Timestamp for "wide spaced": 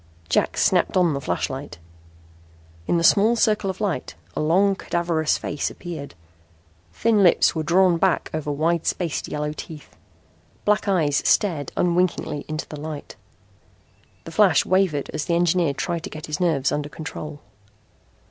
8.51-9.27